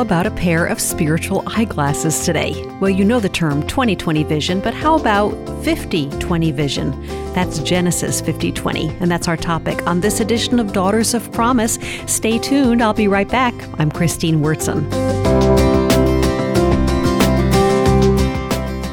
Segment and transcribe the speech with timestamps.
[0.00, 2.54] about a pair of spiritual eyeglasses today?
[2.80, 5.32] Well, you know the term 20 20 vision, but how about
[5.64, 7.06] 50 20 vision?
[7.32, 11.78] That's Genesis 50 20, and that's our topic on this edition of Daughters of Promise.
[12.06, 13.54] Stay tuned, I'll be right back.
[13.78, 14.86] I'm Christine Wyrtzen.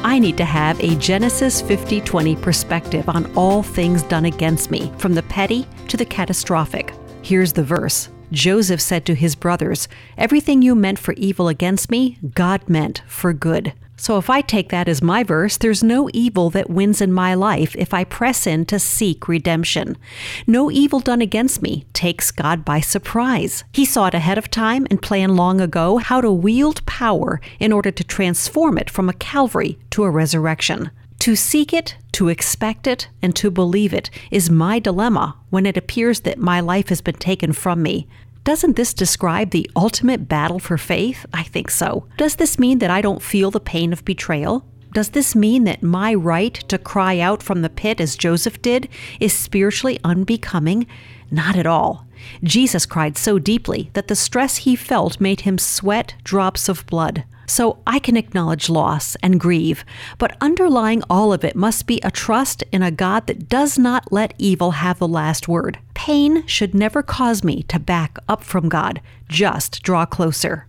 [0.04, 4.92] I need to have a Genesis 50 20 perspective on all things done against me,
[4.98, 6.94] from the petty to the catastrophic.
[7.22, 9.88] Here's the verse Joseph said to his brothers,
[10.18, 13.72] Everything you meant for evil against me, God meant for good.
[13.96, 17.34] So if I take that as my verse, there's no evil that wins in my
[17.34, 19.96] life if I press in to seek redemption.
[20.48, 23.62] No evil done against me takes God by surprise.
[23.72, 27.72] He saw it ahead of time and planned long ago how to wield power in
[27.72, 30.90] order to transform it from a Calvary to a resurrection.
[31.20, 35.76] To seek it, to expect it, and to believe it is my dilemma when it
[35.76, 38.06] appears that my life has been taken from me.
[38.44, 41.24] Doesn't this describe the ultimate battle for faith?
[41.32, 42.06] I think so.
[42.18, 44.66] Does this mean that I don't feel the pain of betrayal?
[44.92, 48.88] Does this mean that my right to cry out from the pit as Joseph did
[49.18, 50.86] is spiritually unbecoming?
[51.30, 52.06] Not at all.
[52.42, 57.24] Jesus cried so deeply that the stress he felt made him sweat drops of blood.
[57.46, 59.84] So I can acknowledge loss and grieve,
[60.18, 64.12] but underlying all of it must be a trust in a God that does not
[64.12, 65.78] let evil have the last word.
[65.94, 70.66] Pain should never cause me to back up from God, just draw closer.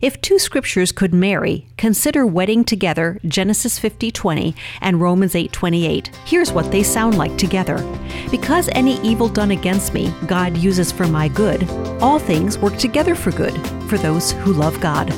[0.00, 6.10] If two scriptures could marry, consider wedding together Genesis 50:20 and Romans 8:28.
[6.24, 7.84] Here's what they sound like together.
[8.30, 11.68] Because any evil done against me God uses for my good,
[12.00, 13.54] all things work together for good
[13.88, 15.12] for those who love God.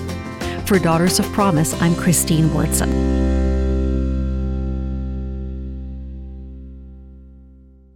[0.66, 3.43] For Daughters of Promise, I'm Christine Wyrtzen.